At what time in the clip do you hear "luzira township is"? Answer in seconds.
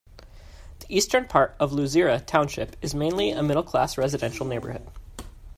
1.73-2.95